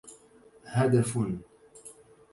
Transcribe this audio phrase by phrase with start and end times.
[0.75, 1.09] هدف!